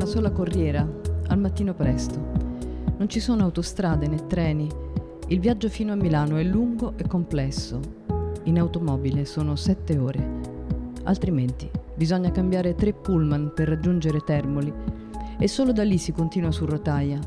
una 0.00 0.08
sola 0.08 0.30
corriera, 0.30 0.88
al 1.26 1.38
mattino 1.38 1.74
presto. 1.74 2.18
Non 2.96 3.06
ci 3.06 3.20
sono 3.20 3.42
autostrade 3.42 4.08
né 4.08 4.26
treni. 4.26 4.66
Il 5.28 5.40
viaggio 5.40 5.68
fino 5.68 5.92
a 5.92 5.94
Milano 5.94 6.38
è 6.38 6.42
lungo 6.42 6.94
e 6.96 7.06
complesso. 7.06 7.78
In 8.44 8.58
automobile 8.58 9.26
sono 9.26 9.56
sette 9.56 9.98
ore. 9.98 10.40
Altrimenti 11.02 11.70
bisogna 11.94 12.30
cambiare 12.30 12.74
tre 12.74 12.94
pullman 12.94 13.52
per 13.54 13.68
raggiungere 13.68 14.20
Termoli 14.20 14.72
e 15.38 15.46
solo 15.46 15.70
da 15.70 15.84
lì 15.84 15.98
si 15.98 16.12
continua 16.12 16.50
su 16.50 16.64
rotaia. 16.64 17.18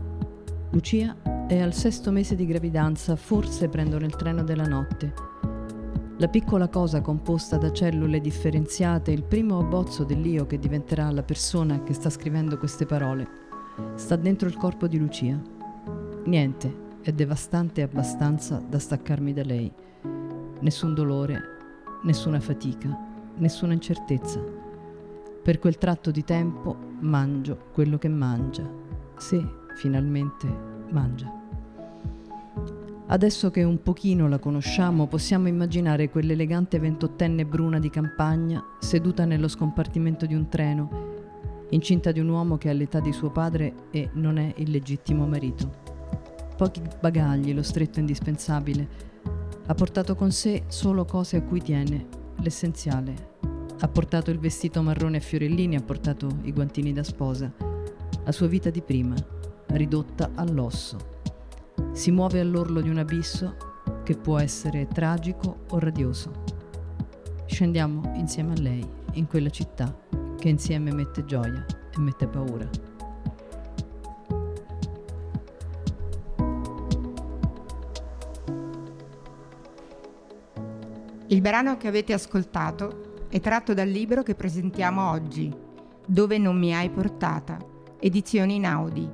Lucia 0.72 1.16
è 1.48 1.60
al 1.60 1.76
sesto 1.76 2.10
mese 2.10 2.36
di 2.36 2.48
gravidanza, 2.48 3.16
forse 3.16 3.70
prendono 3.70 4.06
il 4.06 4.16
treno 4.16 4.44
della 4.44 4.66
notte. 4.66 5.33
La 6.18 6.28
piccola 6.28 6.68
cosa 6.68 7.02
composta 7.02 7.58
da 7.58 7.72
cellule 7.72 8.22
differenziate, 8.22 9.12
il 9.12 9.24
primo 9.24 9.58
abbozzo 9.58 10.04
dell'io 10.04 10.46
che 10.46 10.60
diventerà 10.60 11.10
la 11.10 11.24
persona 11.24 11.82
che 11.82 11.94
sta 11.94 12.12
scrivendo 12.12 12.60
queste 12.60 12.86
parole, 12.86 13.28
sta 13.96 14.16
dentro 14.16 14.48
il 14.48 14.56
corpo 14.56 14.88
di 14.88 15.00
Lucia. 15.00 15.42
Niente 16.26 16.82
è 17.02 17.12
devastante 17.12 17.82
abbastanza 17.82 18.62
da 18.66 18.78
staccarmi 18.78 19.34
da 19.34 19.44
lei. 19.44 19.74
Nessun 20.60 20.94
dolore, 20.94 21.42
nessuna 22.04 22.40
fatica, 22.40 22.96
nessuna 23.38 23.74
incertezza. 23.74 24.40
Per 25.42 25.58
quel 25.58 25.80
tratto 25.80 26.12
di 26.12 26.24
tempo 26.24 26.78
mangio 27.00 27.58
quello 27.74 27.98
che 27.98 28.08
mangia, 28.08 28.70
se 29.18 29.44
finalmente 29.76 30.48
mangia. 30.92 31.43
Adesso 33.14 33.52
che 33.52 33.62
un 33.62 33.84
pochino 33.84 34.28
la 34.28 34.40
conosciamo, 34.40 35.06
possiamo 35.06 35.48
immaginare 35.48 36.10
quell'elegante 36.10 36.80
ventottenne 36.80 37.46
bruna 37.46 37.78
di 37.78 37.92
campagna 37.92 38.60
seduta 38.80 39.24
nello 39.24 39.48
scompartimento 39.48 40.26
di 40.26 40.34
un 40.34 40.50
treno, 40.50 40.90
incinta 41.70 42.12
di 42.12 42.20
un 42.20 42.30
uomo 42.30 42.58
che 42.58 42.70
ha 42.70 42.74
l'età 42.74 43.00
di 43.00 43.14
suo 43.14 43.30
padre 43.30 43.90
e 43.92 44.10
non 44.14 44.40
è 44.40 44.52
il 44.58 44.72
legittimo 44.72 45.28
marito. 45.28 45.72
Pochi 46.58 46.82
bagagli, 47.00 47.54
lo 47.54 47.62
stretto 47.62 48.00
indispensabile. 48.00 48.88
Ha 49.68 49.76
portato 49.76 50.16
con 50.16 50.32
sé 50.32 50.64
solo 50.66 51.06
cose 51.06 51.38
a 51.38 51.44
cui 51.44 51.62
tiene, 51.62 52.08
l'essenziale. 52.38 53.36
Ha 53.80 53.88
portato 53.90 54.32
il 54.32 54.40
vestito 54.40 54.82
marrone 54.82 55.18
a 55.18 55.22
fiorellini, 55.22 55.76
ha 55.76 55.84
portato 55.84 56.40
i 56.46 56.52
guantini 56.52 56.92
da 56.94 57.04
sposa. 57.04 57.54
La 58.24 58.32
sua 58.32 58.48
vita 58.48 58.72
di 58.72 58.82
prima, 58.82 59.14
ridotta 59.68 60.32
all'osso 60.34 61.13
si 61.94 62.12
muove 62.12 62.40
all'orlo 62.40 62.82
di 62.82 62.90
un 62.90 62.98
abisso 62.98 63.56
che 64.04 64.18
può 64.18 64.40
essere 64.40 64.88
tragico 64.88 65.66
o 65.70 65.80
radioso. 65.80 66.44
Scendiamo 67.46 68.12
insieme 68.16 68.54
a 68.54 68.60
lei 68.60 68.86
in 69.14 69.28
quella 69.28 69.50
città 69.50 69.96
che 70.38 70.50
insieme 70.50 70.92
mette 70.92 71.24
gioia 71.24 71.66
e 71.96 72.00
mette 72.00 72.28
paura. 72.28 72.68
Il 81.28 81.42
brano 81.42 81.78
che 81.78 81.88
avete 81.88 82.14
ascoltato 82.14 83.28
è 83.30 83.40
tratto 83.40 83.74
dal 83.74 83.88
libro 83.88 84.24
che 84.24 84.36
presentiamo 84.36 85.10
oggi, 85.10 85.72
Dove 86.06 86.38
non 86.38 86.60
mi 86.60 86.76
hai 86.76 86.90
portata, 86.90 87.58
edizioni 87.98 88.56
Inaudi, 88.56 89.10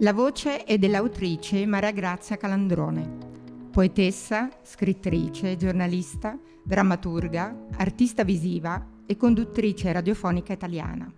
la 0.00 0.14
voce 0.14 0.64
è 0.64 0.78
dell'autrice 0.78 1.66
Maria 1.66 1.90
Grazia 1.90 2.38
Calandrone, 2.38 3.18
poetessa, 3.70 4.48
scrittrice, 4.62 5.58
giornalista, 5.58 6.38
drammaturga, 6.62 7.66
artista 7.76 8.24
visiva 8.24 8.82
e 9.04 9.18
conduttrice 9.18 9.92
radiofonica 9.92 10.54
italiana. 10.54 11.12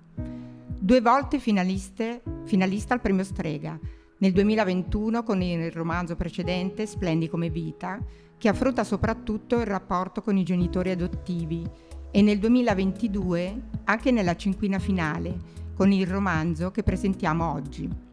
Due 0.66 1.00
volte 1.00 1.38
finalista 1.38 2.94
al 2.94 3.00
premio 3.00 3.22
Strega, 3.22 3.78
nel 4.18 4.32
2021 4.32 5.22
con 5.22 5.40
il 5.42 5.70
romanzo 5.70 6.16
precedente 6.16 6.84
Splendi 6.84 7.28
come 7.28 7.50
vita, 7.50 8.00
che 8.36 8.48
affronta 8.48 8.82
soprattutto 8.82 9.60
il 9.60 9.66
rapporto 9.66 10.22
con 10.22 10.36
i 10.36 10.42
genitori 10.42 10.90
adottivi, 10.90 11.64
e 12.10 12.20
nel 12.20 12.40
2022 12.40 13.62
anche 13.84 14.10
nella 14.10 14.34
cinquina 14.34 14.80
finale 14.80 15.38
con 15.76 15.92
il 15.92 16.08
romanzo 16.08 16.72
che 16.72 16.82
presentiamo 16.82 17.48
oggi. 17.52 18.10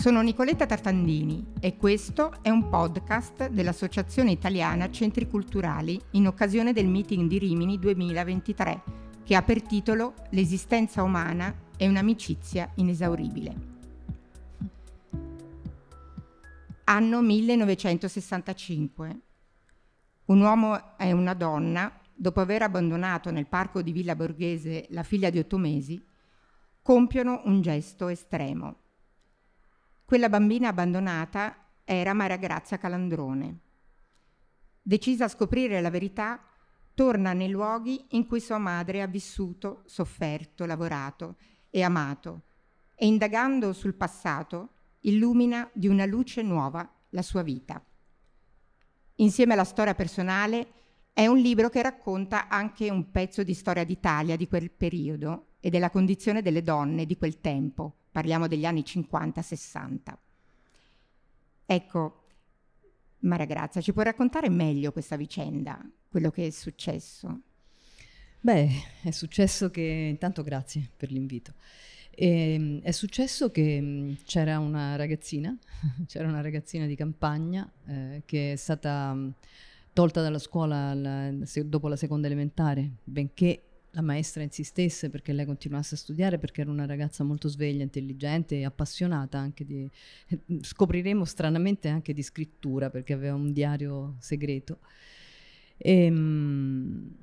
Sono 0.00 0.22
Nicoletta 0.22 0.64
Tartandini 0.64 1.52
e 1.60 1.76
questo 1.76 2.32
è 2.40 2.48
un 2.48 2.70
podcast 2.70 3.50
dell'Associazione 3.50 4.30
Italiana 4.30 4.90
Centri 4.90 5.28
Culturali 5.28 6.00
in 6.12 6.26
occasione 6.26 6.72
del 6.72 6.88
meeting 6.88 7.28
di 7.28 7.38
Rimini 7.38 7.78
2023 7.78 8.82
che 9.22 9.36
ha 9.36 9.42
per 9.42 9.60
titolo 9.60 10.14
L'esistenza 10.30 11.02
umana 11.02 11.54
è 11.76 11.86
un'amicizia 11.86 12.70
inesauribile. 12.76 13.54
Anno 16.84 17.20
1965. 17.20 19.20
Un 20.24 20.40
uomo 20.40 20.96
e 20.96 21.12
una 21.12 21.34
donna, 21.34 21.92
dopo 22.14 22.40
aver 22.40 22.62
abbandonato 22.62 23.30
nel 23.30 23.48
parco 23.48 23.82
di 23.82 23.92
Villa 23.92 24.16
Borghese 24.16 24.86
la 24.88 25.02
figlia 25.02 25.28
di 25.28 25.38
otto 25.38 25.58
mesi, 25.58 26.02
compiono 26.80 27.42
un 27.44 27.60
gesto 27.60 28.08
estremo 28.08 28.88
quella 30.10 30.28
bambina 30.28 30.70
abbandonata 30.70 31.54
era 31.84 32.12
Maria 32.14 32.36
Grazia 32.36 32.78
Calandrone. 32.78 33.58
Decisa 34.82 35.26
a 35.26 35.28
scoprire 35.28 35.80
la 35.80 35.88
verità, 35.88 36.44
torna 36.94 37.32
nei 37.32 37.48
luoghi 37.48 38.06
in 38.08 38.26
cui 38.26 38.40
sua 38.40 38.58
madre 38.58 39.02
ha 39.02 39.06
vissuto, 39.06 39.84
sofferto, 39.86 40.66
lavorato 40.66 41.36
e 41.70 41.82
amato 41.82 42.42
e 42.96 43.06
indagando 43.06 43.72
sul 43.72 43.94
passato 43.94 44.70
illumina 45.02 45.70
di 45.72 45.86
una 45.86 46.06
luce 46.06 46.42
nuova 46.42 46.92
la 47.10 47.22
sua 47.22 47.42
vita. 47.42 47.80
Insieme 49.14 49.52
alla 49.52 49.62
storia 49.62 49.94
personale 49.94 50.72
è 51.12 51.28
un 51.28 51.38
libro 51.38 51.68
che 51.68 51.82
racconta 51.82 52.48
anche 52.48 52.90
un 52.90 53.12
pezzo 53.12 53.44
di 53.44 53.54
storia 53.54 53.84
d'Italia 53.84 54.34
di 54.34 54.48
quel 54.48 54.72
periodo 54.72 55.50
e 55.60 55.70
della 55.70 55.90
condizione 55.90 56.42
delle 56.42 56.64
donne 56.64 57.06
di 57.06 57.16
quel 57.16 57.40
tempo, 57.40 57.99
parliamo 58.10 58.46
degli 58.46 58.64
anni 58.64 58.80
50-60. 58.80 59.98
Ecco, 61.66 62.24
Maria 63.20 63.46
Grazia, 63.46 63.80
ci 63.80 63.92
puoi 63.92 64.04
raccontare 64.04 64.48
meglio 64.48 64.92
questa 64.92 65.16
vicenda, 65.16 65.80
quello 66.08 66.30
che 66.30 66.46
è 66.46 66.50
successo? 66.50 67.40
Beh, 68.40 68.68
è 69.02 69.10
successo 69.10 69.70
che, 69.70 69.82
intanto 69.82 70.42
grazie 70.42 70.90
per 70.96 71.10
l'invito. 71.10 71.54
E, 72.10 72.54
ehm, 72.54 72.80
è 72.82 72.90
successo 72.90 73.50
che 73.50 73.80
mm, 73.80 74.12
c'era 74.24 74.58
una 74.58 74.96
ragazzina, 74.96 75.56
c'era 76.06 76.26
una 76.26 76.40
ragazzina 76.40 76.86
di 76.86 76.96
campagna 76.96 77.70
eh, 77.86 78.22
che 78.24 78.52
è 78.52 78.56
stata 78.56 79.14
mm, 79.14 79.28
tolta 79.92 80.22
dalla 80.22 80.38
scuola 80.38 80.94
la, 80.94 81.30
dopo 81.64 81.88
la 81.88 81.96
seconda 81.96 82.26
elementare, 82.26 82.90
benché 83.04 83.62
la 83.92 84.02
maestra 84.02 84.42
insistesse 84.42 85.10
perché 85.10 85.32
lei 85.32 85.44
continuasse 85.44 85.94
a 85.94 85.98
studiare 85.98 86.38
perché 86.38 86.60
era 86.60 86.70
una 86.70 86.86
ragazza 86.86 87.24
molto 87.24 87.48
sveglia, 87.48 87.82
intelligente 87.82 88.58
e 88.58 88.64
appassionata 88.64 89.38
anche 89.38 89.64
di... 89.64 89.88
scopriremo 90.60 91.24
stranamente 91.24 91.88
anche 91.88 92.12
di 92.12 92.22
scrittura 92.22 92.90
perché 92.90 93.12
aveva 93.12 93.34
un 93.34 93.52
diario 93.52 94.16
segreto. 94.18 94.78
E, 95.76 96.04
ehm, 96.04 97.14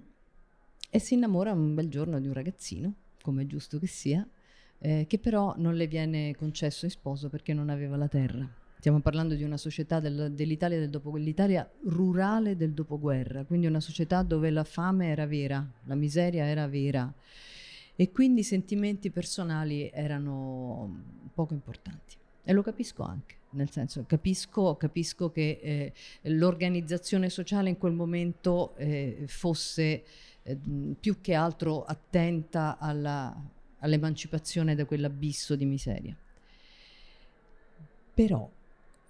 e 0.89 0.99
si 0.99 1.13
innamora 1.13 1.51
un 1.51 1.75
bel 1.75 1.89
giorno 1.89 2.19
di 2.19 2.27
un 2.27 2.33
ragazzino, 2.33 2.93
come 3.21 3.43
è 3.43 3.45
giusto 3.45 3.79
che 3.79 3.87
sia, 3.87 4.27
eh, 4.79 5.05
che 5.07 5.19
però 5.19 5.53
non 5.57 5.75
le 5.75 5.87
viene 5.87 6.35
concesso 6.35 6.85
in 6.85 6.91
sposo 6.91 7.29
perché 7.29 7.53
non 7.53 7.69
aveva 7.69 7.97
la 7.97 8.07
terra. 8.07 8.65
Stiamo 8.77 8.99
parlando 8.99 9.33
di 9.33 9.43
una 9.43 9.57
società 9.57 9.99
del, 9.99 10.33
dell'Italia 10.33 10.77
del 10.77 10.91
dopo, 10.91 11.15
l'Italia 11.15 11.67
rurale 11.85 12.55
del 12.55 12.73
dopoguerra, 12.73 13.43
quindi 13.43 13.65
una 13.65 13.79
società 13.79 14.21
dove 14.21 14.51
la 14.51 14.63
fame 14.63 15.07
era 15.07 15.25
vera, 15.25 15.67
la 15.85 15.95
miseria 15.95 16.45
era 16.45 16.67
vera 16.67 17.11
e 17.95 18.11
quindi 18.11 18.41
i 18.41 18.43
sentimenti 18.43 19.09
personali 19.09 19.89
erano 19.91 21.29
poco 21.33 21.55
importanti. 21.55 22.17
E 22.43 22.53
lo 22.53 22.61
capisco 22.61 23.01
anche, 23.01 23.37
nel 23.51 23.71
senso 23.71 24.05
capisco, 24.05 24.75
capisco 24.75 25.31
che 25.31 25.59
eh, 25.59 25.93
l'organizzazione 26.29 27.31
sociale 27.31 27.69
in 27.69 27.79
quel 27.79 27.93
momento 27.93 28.75
eh, 28.75 29.23
fosse 29.25 30.03
eh, 30.43 30.57
più 30.99 31.19
che 31.19 31.33
altro 31.33 31.83
attenta 31.83 32.77
alla, 32.77 33.35
all'emancipazione 33.79 34.75
da 34.75 34.85
quell'abisso 34.85 35.55
di 35.55 35.65
miseria. 35.65 36.15
Però 38.13 38.49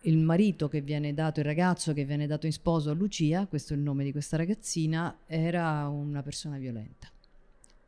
il 0.02 0.18
marito 0.18 0.68
che 0.68 0.82
viene 0.82 1.14
dato, 1.14 1.40
il 1.40 1.46
ragazzo 1.46 1.94
che 1.94 2.06
viene 2.06 2.28
dato 2.28 2.46
in 2.46 2.52
sposo 2.52 2.92
a 2.92 2.94
Lucia, 2.94 3.46
questo 3.48 3.74
è 3.74 3.78
il 3.78 3.82
nome 3.82 4.04
di 4.04 4.12
questa 4.12 4.38
ragazzina, 4.38 5.20
era 5.26 5.88
una 5.88 6.22
persona 6.22 6.58
violenta. 6.58 7.10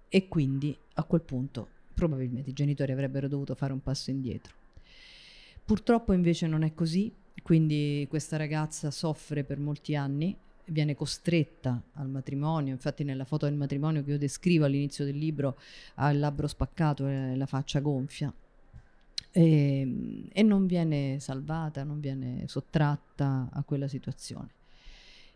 E 0.10 0.28
quindi 0.28 0.76
a 0.94 1.04
quel 1.04 1.22
punto 1.22 1.68
probabilmente 1.94 2.50
i 2.50 2.54
genitori 2.54 2.92
avrebbero 2.92 3.28
dovuto 3.28 3.56
fare 3.56 3.74
un 3.74 3.82
passo 3.82 4.10
indietro. 4.10 4.54
Purtroppo 5.64 6.14
invece 6.14 6.48
non 6.48 6.64
è 6.64 6.74
così, 6.74 7.14
quindi 7.44 8.06
questa 8.10 8.38
ragazza 8.38 8.90
soffre 8.90 9.44
per 9.44 9.60
molti 9.60 9.96
anni 9.96 10.36
viene 10.66 10.96
costretta 10.96 11.82
al 11.94 12.10
matrimonio, 12.10 12.74
infatti 12.74 13.04
nella 13.04 13.26
foto 13.26 13.46
del 13.46 13.56
matrimonio 13.56 14.04
che 14.04 14.12
io 14.12 14.18
descrivo 14.18 14.66
all'inizio 14.66 15.06
del 15.06 15.18
libro 15.18 15.58
ha 15.96 16.10
il 16.10 16.20
labbro 16.20 16.48
spaccato 16.48 17.08
e 17.08 17.36
la 17.36 17.46
faccia 17.46 17.80
gonfia. 17.80 18.34
E, 19.32 19.80
ehm, 19.82 20.28
e 20.32 20.44
non 20.44 20.66
viene 20.66 21.20
salvata, 21.20 21.84
non 21.84 22.00
viene 22.00 22.48
sottratta 22.48 23.50
a 23.52 23.64
quella 23.64 23.88
situazione. 23.88 24.54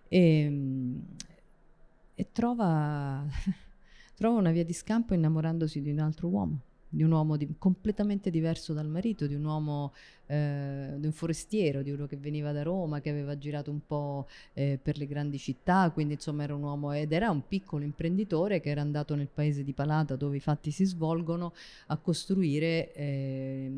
E, 0.07 0.19
ehm, 0.19 1.05
e 2.15 2.31
trova, 2.31 3.25
trova 4.15 4.37
una 4.39 4.51
via 4.51 4.63
di 4.63 4.73
scampo 4.73 5.13
innamorandosi 5.13 5.81
di 5.81 5.91
un 5.91 5.99
altro 5.99 6.27
uomo 6.27 6.61
di 6.93 7.01
un 7.01 7.11
uomo 7.11 7.37
di, 7.37 7.55
completamente 7.57 8.29
diverso 8.29 8.71
dal 8.71 8.87
marito, 8.87 9.25
di 9.25 9.33
un 9.33 9.43
uomo, 9.43 9.93
eh, 10.27 10.93
di 10.95 11.05
un 11.07 11.11
forestiero, 11.11 11.81
di 11.81 11.89
uno 11.89 12.05
che 12.05 12.17
veniva 12.17 12.51
da 12.51 12.61
Roma, 12.61 13.01
che 13.01 13.09
aveva 13.09 13.35
girato 13.35 13.71
un 13.71 13.79
po' 13.85 14.27
eh, 14.53 14.79
per 14.81 14.99
le 14.99 15.07
grandi 15.07 15.39
città, 15.39 15.89
quindi 15.89 16.13
insomma 16.13 16.43
era 16.43 16.53
un 16.53 16.61
uomo 16.61 16.93
ed 16.93 17.11
era 17.11 17.31
un 17.31 17.47
piccolo 17.47 17.83
imprenditore 17.83 18.59
che 18.59 18.69
era 18.69 18.81
andato 18.81 19.15
nel 19.15 19.27
paese 19.33 19.63
di 19.63 19.73
Palata 19.73 20.15
dove 20.15 20.35
i 20.35 20.39
fatti 20.39 20.69
si 20.69 20.85
svolgono 20.85 21.53
a 21.87 21.97
costruire 21.97 22.93
eh, 22.93 23.71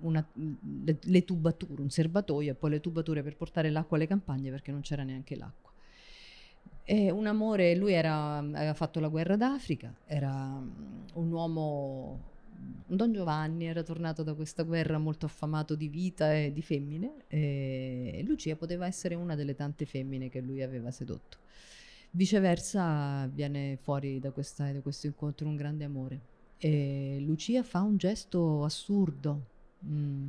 una, 0.00 0.26
le, 0.34 0.96
le 1.00 1.24
tubature, 1.24 1.80
un 1.80 1.90
serbatoio 1.90 2.50
e 2.50 2.54
poi 2.54 2.70
le 2.70 2.80
tubature 2.80 3.22
per 3.22 3.36
portare 3.36 3.70
l'acqua 3.70 3.96
alle 3.96 4.08
campagne 4.08 4.50
perché 4.50 4.72
non 4.72 4.80
c'era 4.80 5.04
neanche 5.04 5.36
l'acqua. 5.36 5.70
E 6.82 7.10
un 7.12 7.26
amore, 7.26 7.76
lui 7.76 7.92
era, 7.92 8.38
aveva 8.38 8.74
fatto 8.74 8.98
la 8.98 9.08
guerra 9.08 9.36
d'Africa, 9.36 9.92
era 10.06 10.60
un 11.14 11.32
uomo 11.32 12.34
Don 12.88 13.12
Giovanni 13.12 13.66
era 13.66 13.82
tornato 13.82 14.22
da 14.22 14.34
questa 14.34 14.62
guerra 14.62 14.98
molto 14.98 15.26
affamato 15.26 15.74
di 15.74 15.88
vita 15.88 16.32
e 16.34 16.52
di 16.52 16.62
femmine 16.62 17.24
e 17.26 18.22
Lucia 18.24 18.54
poteva 18.54 18.86
essere 18.86 19.16
una 19.16 19.34
delle 19.34 19.54
tante 19.54 19.86
femmine 19.86 20.28
che 20.28 20.40
lui 20.40 20.62
aveva 20.62 20.90
sedotto. 20.90 21.38
Viceversa 22.12 23.26
viene 23.26 23.76
fuori 23.76 24.20
da, 24.20 24.30
questa, 24.30 24.70
da 24.72 24.80
questo 24.80 25.06
incontro 25.06 25.48
un 25.48 25.56
grande 25.56 25.84
amore 25.84 26.20
e 26.58 27.18
Lucia 27.20 27.62
fa 27.62 27.82
un 27.82 27.96
gesto 27.96 28.64
assurdo, 28.64 29.46
mm, 29.84 30.26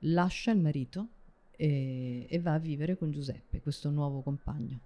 lascia 0.00 0.52
il 0.52 0.60
marito 0.60 1.08
e, 1.56 2.26
e 2.28 2.38
va 2.40 2.54
a 2.54 2.58
vivere 2.58 2.96
con 2.96 3.10
Giuseppe, 3.10 3.60
questo 3.60 3.90
nuovo 3.90 4.20
compagno. 4.20 4.78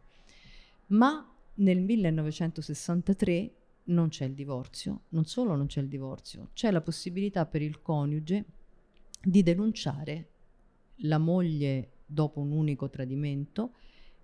Ma 0.86 1.30
nel 1.54 1.80
1963 1.80 3.50
non 3.88 4.08
c'è 4.08 4.24
il 4.24 4.34
divorzio, 4.34 5.02
non 5.10 5.24
solo 5.24 5.54
non 5.54 5.66
c'è 5.66 5.80
il 5.80 5.88
divorzio, 5.88 6.50
c'è 6.54 6.70
la 6.70 6.80
possibilità 6.80 7.46
per 7.46 7.62
il 7.62 7.80
coniuge 7.80 8.44
di 9.22 9.42
denunciare 9.42 10.28
la 11.02 11.18
moglie 11.18 11.90
dopo 12.06 12.40
un 12.40 12.52
unico 12.52 12.88
tradimento, 12.88 13.72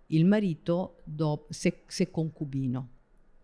il 0.09 0.25
marito 0.25 1.03
dopo, 1.05 1.53
se, 1.53 1.83
se 1.87 2.11
concubino. 2.11 2.89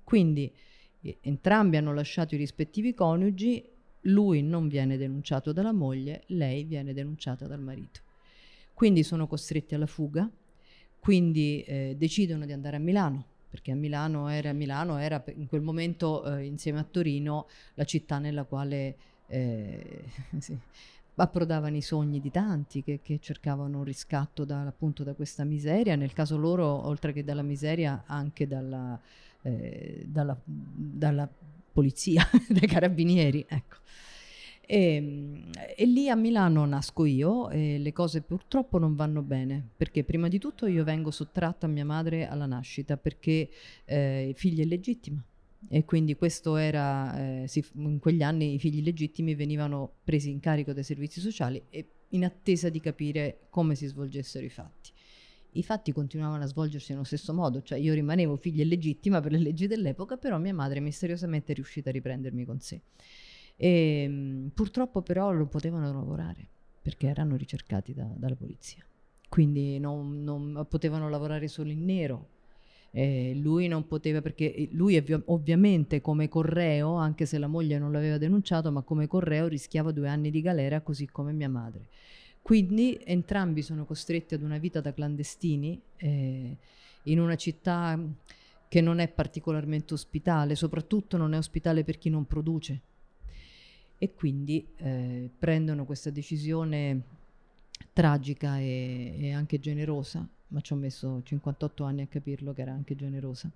Quindi 0.05 0.53
eh, 1.01 1.19
entrambi 1.23 1.77
hanno 1.77 1.95
lasciato 1.95 2.35
i 2.35 2.39
rispettivi 2.39 2.95
coniugi, 2.95 3.65
lui 4.05 4.43
non 4.43 4.69
viene 4.69 4.97
denunciato 4.97 5.53
dalla 5.53 5.73
moglie, 5.73 6.25
lei 6.29 6.65
viene 6.65 6.93
denunciata 6.93 7.47
dal 7.47 7.61
marito. 7.61 8.01
Quindi 8.75 9.03
sono 9.03 9.27
costretti 9.27 9.75
alla 9.75 9.87
fuga, 9.87 10.31
quindi 10.99 11.63
eh, 11.63 11.95
decidono 11.99 12.47
di 12.47 12.53
andare 12.53 12.77
a 12.77 12.81
Milano 12.81 13.30
perché 13.51 13.73
a 13.73 13.75
Milano 13.75 14.29
era, 14.29 14.53
Milano 14.53 14.97
era 14.97 15.23
in 15.35 15.49
quel 15.49 15.61
momento 15.61 16.25
eh, 16.25 16.45
insieme 16.45 16.79
a 16.79 16.87
Torino 16.89 17.49
la 17.75 17.85
città 17.85 18.19
nella 18.19 18.45
quale 18.45 18.97
eh, 19.27 20.05
sì, 20.39 20.57
approdavano 21.17 21.77
i 21.77 21.83
sogni 21.83 22.21
di 22.21 22.31
tanti 22.31 22.83
che, 22.83 23.01
che 23.03 23.19
cercavano 23.21 23.79
un 23.79 23.85
riscatto 23.85 24.45
da, 24.45 24.63
appunto 24.63 25.03
da 25.03 25.15
questa 25.15 25.45
miseria, 25.45 25.97
nel 25.97 26.13
caso 26.13 26.37
loro 26.37 26.87
oltre 26.87 27.13
che 27.13 27.25
dalla 27.25 27.43
miseria 27.43 28.05
anche 28.07 28.47
dalla, 28.47 28.99
eh, 29.43 30.05
dalla, 30.07 30.39
dalla 30.45 31.29
polizia, 31.73 32.23
dai 32.49 32.67
carabinieri. 32.67 33.45
Ecco. 33.49 33.77
E, 34.71 34.95
ehm, 34.95 35.51
e, 35.77 35.85
lì 35.85 36.09
a 36.09 36.15
Milano 36.15 36.65
nasco 36.65 37.05
io 37.05 37.51
e 37.51 37.79
le 37.79 37.93
cose 37.93 38.23
purtroppo 38.23 38.79
non 38.79 38.95
vanno 38.95 39.21
bene 39.21 39.71
perché 39.77 40.05
prima 40.05 40.29
di 40.29 40.39
tutto 40.39 40.67
io 40.67 40.85
vengo 40.85 41.11
sottratta 41.11 41.67
a 41.67 41.69
mia 41.69 41.85
madre 41.85 42.29
alla 42.29 42.47
nascita 42.47 42.97
perché 42.97 43.51
eh, 43.85 44.33
figlia 44.37 44.63
illegittima 44.63 45.21
e 45.69 45.85
quindi 45.85 46.15
questo 46.15 46.55
era, 46.55 47.43
eh, 47.43 47.49
si, 47.49 47.65
in 47.75 47.99
quegli 47.99 48.23
anni 48.23 48.55
i 48.55 48.59
figli 48.61 48.83
legittimi 48.83 49.35
venivano 49.35 49.95
presi 50.05 50.31
in 50.31 50.39
carico 50.39 50.73
dai 50.73 50.85
servizi 50.85 51.21
sociali 51.21 51.61
e 51.69 51.89
in 52.11 52.25
attesa 52.25 52.69
di 52.69 52.79
capire 52.81 53.47
come 53.51 53.75
si 53.75 53.87
svolgessero 53.87 54.45
i 54.45 54.51
fatti. 54.51 54.93
I 55.55 55.65
fatti 55.65 55.91
continuavano 55.91 56.45
a 56.45 56.47
svolgersi 56.47 56.93
nello 56.93 57.05
stesso 57.05 57.35
modo, 57.35 57.61
cioè 57.61 57.77
io 57.77 57.93
rimanevo 57.93 58.37
figlia 58.37 58.63
illegittima 58.63 59.21
per 59.21 59.33
le 59.33 59.39
leggi 59.39 59.67
dell'epoca, 59.67 60.17
però 60.17 60.39
mia 60.39 60.55
madre 60.55 60.79
misteriosamente 60.79 61.53
è 61.53 61.55
riuscita 61.57 61.91
a 61.91 61.93
riprendermi 61.93 62.45
con 62.45 62.61
sé. 62.61 62.81
E, 63.63 64.03
ehm, 64.05 64.51
purtroppo 64.55 65.03
però 65.03 65.33
non 65.33 65.49
potevano 65.49 65.93
lavorare 65.93 66.47
perché 66.81 67.09
erano 67.09 67.37
ricercati 67.37 67.93
da, 67.93 68.09
dalla 68.17 68.35
polizia. 68.35 68.83
Quindi 69.29 69.79
non, 69.79 70.25
non, 70.25 70.67
potevano 70.69 71.11
lavorare 71.11 71.47
solo 71.47 71.71
in 71.71 71.85
nero. 71.85 72.29
Eh, 72.93 73.35
lui 73.37 73.69
non 73.69 73.87
poteva 73.87 74.23
perché 74.23 74.69
lui 74.73 74.97
ovvi- 74.97 75.23
ovviamente 75.27 76.01
come 76.01 76.29
correo, 76.29 76.95
anche 76.95 77.27
se 77.27 77.39
la 77.39 77.47
moglie 77.47 77.79
non 77.79 77.93
l'aveva 77.93 78.17
denunciato, 78.17 78.73
ma 78.73 78.81
come 78.81 79.07
correo 79.07 79.47
rischiava 79.47 79.93
due 79.93 80.09
anni 80.09 80.31
di 80.31 80.41
galera 80.41 80.81
così 80.81 81.07
come 81.07 81.33
mia 81.33 81.49
madre. 81.49 81.89
Quindi 82.41 82.99
entrambi 83.05 83.61
sono 83.61 83.85
costretti 83.85 84.35
ad 84.35 84.43
una 84.43 84.57
vita 84.57 84.81
da 84.81 84.95
clandestini 84.95 85.81
eh, 85.97 86.57
in 87.05 87.21
una 87.21 87.37
città 87.37 87.97
che 88.69 88.81
non 88.81 88.99
è 89.01 89.09
particolarmente 89.09 89.93
ospitale, 89.93 90.55
soprattutto 90.55 91.19
non 91.19 91.35
è 91.35 91.37
ospitale 91.37 91.85
per 91.85 91.99
chi 91.99 92.09
non 92.09 92.25
produce 92.25 92.81
e 94.03 94.15
quindi 94.15 94.67
eh, 94.77 95.29
prendono 95.39 95.85
questa 95.85 96.09
decisione 96.09 97.03
tragica 97.93 98.59
e, 98.59 99.15
e, 99.21 99.33
anche 99.33 99.61
generosa, 99.61 100.27
ma 100.49 100.61
ci 100.63 100.73
ho 100.73 100.77
messo 100.77 101.21
58 101.23 101.85
anni 101.85 102.01
a 102.01 102.07
capirlo 102.07 102.55
che 102.55 102.63
era 102.63 102.73
anche 102.73 102.97
generosa, 102.97 103.53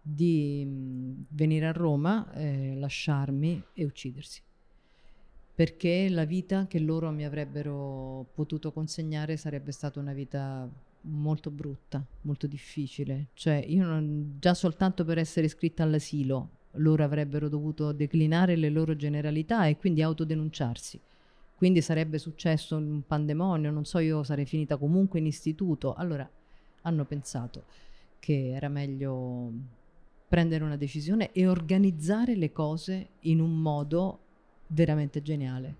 di 0.00 0.64
mh, 0.64 1.24
venire 1.30 1.66
a 1.66 1.72
Roma, 1.72 2.32
eh, 2.34 2.76
lasciarmi 2.76 3.64
e 3.72 3.84
uccidersi. 3.84 4.40
Perché 5.56 6.08
la 6.08 6.24
vita 6.24 6.68
che 6.68 6.78
loro 6.78 7.10
mi 7.10 7.24
avrebbero 7.24 8.28
potuto 8.32 8.70
consegnare 8.70 9.36
sarebbe 9.36 9.72
stata 9.72 9.98
una 9.98 10.12
vita 10.12 10.70
molto 11.02 11.50
brutta, 11.50 12.06
molto 12.20 12.46
difficile. 12.46 13.30
Cioè, 13.34 13.56
io 13.66 13.84
non, 13.84 14.36
già 14.38 14.54
soltanto 14.54 15.04
per 15.04 15.18
essere 15.18 15.46
iscritta 15.46 15.82
all'asilo 15.82 16.58
loro 16.74 17.04
avrebbero 17.04 17.48
dovuto 17.48 17.92
declinare 17.92 18.56
le 18.56 18.70
loro 18.70 18.96
generalità 18.96 19.66
e 19.66 19.76
quindi 19.76 20.02
autodenunciarsi. 20.02 21.00
Quindi 21.56 21.82
sarebbe 21.82 22.18
successo 22.18 22.76
un 22.76 23.02
pandemonio, 23.06 23.70
non 23.70 23.84
so, 23.84 23.98
io 23.98 24.22
sarei 24.22 24.46
finita 24.46 24.76
comunque 24.76 25.18
in 25.18 25.26
istituto. 25.26 25.94
Allora 25.94 26.28
hanno 26.82 27.04
pensato 27.04 27.64
che 28.18 28.50
era 28.50 28.68
meglio 28.68 29.52
prendere 30.26 30.64
una 30.64 30.76
decisione 30.76 31.32
e 31.32 31.46
organizzare 31.46 32.36
le 32.36 32.52
cose 32.52 33.08
in 33.20 33.40
un 33.40 33.60
modo 33.60 34.20
veramente 34.68 35.22
geniale, 35.22 35.76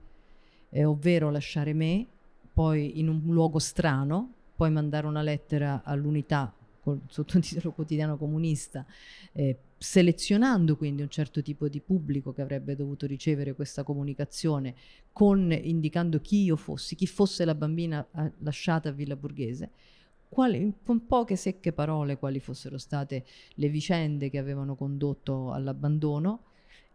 eh, 0.71 0.85
ovvero 0.85 1.31
lasciare 1.31 1.73
me 1.73 2.07
poi 2.53 2.99
in 2.99 3.09
un 3.09 3.23
luogo 3.27 3.59
strano, 3.59 4.33
poi 4.57 4.71
mandare 4.71 5.07
una 5.07 5.23
lettera 5.23 5.83
all'unità 5.85 6.53
col 6.81 7.01
sottotitolo 7.09 7.73
quotidiano 7.73 8.17
comunista, 8.17 8.85
eh, 9.33 9.59
selezionando 9.77 10.77
quindi 10.77 11.03
un 11.03 11.09
certo 11.09 11.43
tipo 11.43 11.69
di 11.69 11.81
pubblico 11.81 12.33
che 12.33 12.43
avrebbe 12.43 12.77
dovuto 12.77 13.07
ricevere 13.07 13.55
questa 13.55 13.83
comunicazione, 13.83 14.75
con, 15.13 15.53
indicando 15.53 16.21
chi 16.21 16.43
io 16.43 16.57
fossi, 16.57 16.95
chi 16.95 17.07
fosse 17.07 17.45
la 17.45 17.55
bambina 17.55 18.07
eh, 18.17 18.33
lasciata 18.39 18.89
a 18.89 18.93
Villa 18.93 19.17
Borghese, 19.17 19.71
quali, 20.29 20.73
con 20.85 21.07
poche 21.07 21.35
secche 21.35 21.73
parole 21.73 22.17
quali 22.17 22.39
fossero 22.39 22.79
state 22.79 23.25
le 23.55 23.69
vicende 23.69 24.31
che 24.31 24.39
avevano 24.39 24.77
condotto 24.77 25.53
all'abbandono 25.53 26.45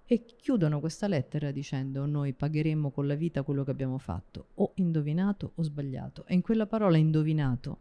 e 0.06 0.24
chiudono 0.24 0.80
questa 0.80 1.08
lettera 1.08 1.52
dicendo 1.52 2.06
noi 2.06 2.34
pagheremo 2.34 2.92
con 2.92 3.08
la 3.08 3.16
vita 3.16 3.44
quello 3.44 3.64
che 3.64 3.72
abbiamo 3.72 3.98
fatto, 3.98 4.48
o 4.56 4.72
indovinato 4.76 5.52
o 5.56 5.64
sbagliato. 5.64 6.26
E 6.28 6.36
in 6.36 6.42
quella 6.42 6.66
parola 6.68 6.98
indovinato 6.98 7.80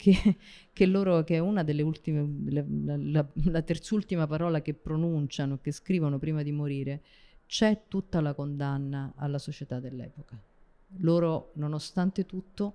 che, 0.00 0.36
che, 0.72 0.86
loro, 0.86 1.22
che 1.24 1.36
è 1.36 1.38
una 1.38 1.62
delle 1.62 1.82
ultime, 1.82 2.50
la, 2.50 2.64
la, 2.96 3.26
la 3.44 3.62
terzultima 3.62 4.26
parola 4.26 4.62
che 4.62 4.72
pronunciano, 4.72 5.58
che 5.60 5.72
scrivono 5.72 6.18
prima 6.18 6.42
di 6.42 6.52
morire, 6.52 7.02
c'è 7.46 7.82
tutta 7.86 8.20
la 8.20 8.32
condanna 8.32 9.12
alla 9.16 9.38
società 9.38 9.78
dell'epoca. 9.78 10.40
Loro, 10.98 11.52
nonostante 11.54 12.24
tutto, 12.24 12.74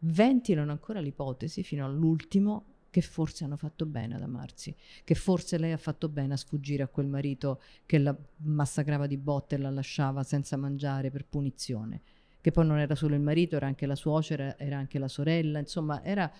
ventilano 0.00 0.72
ancora 0.72 1.00
l'ipotesi 1.00 1.62
fino 1.62 1.84
all'ultimo 1.84 2.72
che 2.90 3.00
forse 3.00 3.44
hanno 3.44 3.56
fatto 3.56 3.86
bene 3.86 4.14
ad 4.14 4.22
amarsi, 4.22 4.74
che 5.02 5.14
forse 5.14 5.58
lei 5.58 5.72
ha 5.72 5.76
fatto 5.76 6.08
bene 6.08 6.34
a 6.34 6.36
sfuggire 6.36 6.82
a 6.82 6.88
quel 6.88 7.06
marito 7.06 7.60
che 7.86 7.98
la 7.98 8.16
massacrava 8.36 9.06
di 9.06 9.16
botte 9.16 9.56
e 9.56 9.58
la 9.58 9.70
lasciava 9.70 10.22
senza 10.22 10.56
mangiare 10.56 11.10
per 11.10 11.24
punizione 11.24 12.02
che 12.44 12.50
poi 12.50 12.66
non 12.66 12.78
era 12.78 12.94
solo 12.94 13.14
il 13.14 13.22
marito, 13.22 13.56
era 13.56 13.66
anche 13.66 13.86
la 13.86 13.94
suocera, 13.94 14.58
era 14.58 14.76
anche 14.76 14.98
la 14.98 15.08
sorella, 15.08 15.60
insomma, 15.60 16.04
era, 16.04 16.30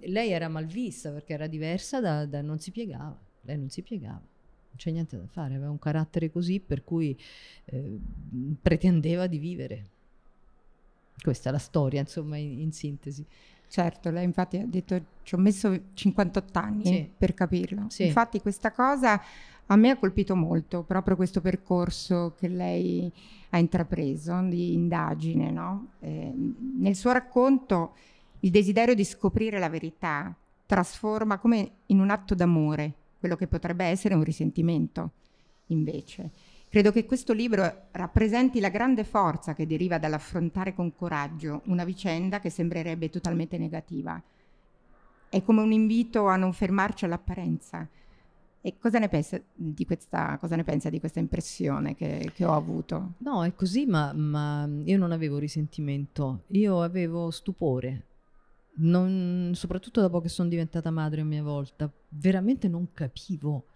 lei 0.00 0.30
era 0.30 0.46
malvista 0.48 1.10
perché 1.10 1.32
era 1.32 1.46
diversa 1.46 2.02
da, 2.02 2.26
da 2.26 2.42
non 2.42 2.58
si 2.58 2.70
piegava, 2.70 3.18
lei 3.40 3.56
non 3.56 3.70
si 3.70 3.80
piegava 3.80 4.20
non 4.20 4.76
c'è 4.76 4.90
niente 4.90 5.16
da 5.16 5.26
fare, 5.26 5.54
aveva 5.54 5.70
un 5.70 5.78
carattere 5.78 6.30
così 6.30 6.60
per 6.60 6.84
cui 6.84 7.18
eh, 7.64 7.98
pretendeva 8.60 9.26
di 9.26 9.38
vivere. 9.38 9.86
Questa 11.22 11.48
è 11.48 11.52
la 11.52 11.58
storia, 11.58 12.00
insomma, 12.00 12.36
in, 12.36 12.60
in, 12.60 12.72
sintesi. 12.72 13.24
Certo, 13.72 14.10
lei 14.10 14.24
infatti 14.24 14.58
ha 14.58 14.66
detto 14.66 15.02
ci 15.22 15.34
ho 15.34 15.38
messo 15.38 15.74
58 15.94 16.58
anni 16.58 16.84
sì. 16.84 17.10
per 17.16 17.32
capirlo. 17.32 17.86
Sì. 17.88 18.04
Infatti 18.04 18.38
questa 18.38 18.70
cosa 18.70 19.18
a 19.64 19.76
me 19.76 19.88
ha 19.88 19.96
colpito 19.96 20.36
molto, 20.36 20.82
proprio 20.82 21.16
questo 21.16 21.40
percorso 21.40 22.34
che 22.38 22.48
lei 22.48 23.10
ha 23.48 23.56
intrapreso 23.56 24.42
di 24.42 24.74
indagine. 24.74 25.50
No? 25.50 25.92
Eh, 26.00 26.34
nel 26.76 26.94
suo 26.94 27.12
racconto 27.12 27.94
il 28.40 28.50
desiderio 28.50 28.94
di 28.94 29.04
scoprire 29.04 29.58
la 29.58 29.70
verità 29.70 30.36
trasforma 30.66 31.38
come 31.38 31.70
in 31.86 31.98
un 31.98 32.10
atto 32.10 32.34
d'amore 32.34 32.92
quello 33.18 33.36
che 33.36 33.46
potrebbe 33.46 33.86
essere 33.86 34.14
un 34.14 34.22
risentimento 34.22 35.12
invece. 35.68 36.30
Credo 36.72 36.90
che 36.90 37.04
questo 37.04 37.34
libro 37.34 37.88
rappresenti 37.90 38.58
la 38.58 38.70
grande 38.70 39.04
forza 39.04 39.52
che 39.52 39.66
deriva 39.66 39.98
dall'affrontare 39.98 40.72
con 40.72 40.96
coraggio 40.96 41.60
una 41.66 41.84
vicenda 41.84 42.40
che 42.40 42.48
sembrerebbe 42.48 43.10
totalmente 43.10 43.58
negativa. 43.58 44.18
È 45.28 45.42
come 45.42 45.60
un 45.60 45.70
invito 45.70 46.28
a 46.28 46.36
non 46.36 46.54
fermarci 46.54 47.04
all'apparenza. 47.04 47.86
E 48.62 48.78
cosa 48.78 48.98
ne 48.98 49.10
pensa 49.10 49.38
di 49.52 49.84
questa, 49.84 50.38
pensa 50.64 50.88
di 50.88 50.98
questa 50.98 51.18
impressione 51.18 51.94
che, 51.94 52.30
che, 52.34 52.44
ho 52.46 52.54
avuto? 52.54 53.16
No, 53.18 53.44
è 53.44 53.52
così, 53.54 53.84
ma, 53.84 54.14
ma 54.14 54.66
io 54.84 54.96
non 54.96 55.12
avevo 55.12 55.36
risentimento, 55.36 56.44
io 56.52 56.80
avevo 56.80 57.30
stupore. 57.30 58.06
Non, 58.76 59.50
soprattutto 59.52 60.00
dopo 60.00 60.22
che 60.22 60.30
sono 60.30 60.48
diventata 60.48 60.90
madre 60.90 61.20
a 61.20 61.24
mia 61.24 61.42
volta, 61.42 61.92
veramente 62.08 62.66
non 62.66 62.94
capivo 62.94 63.66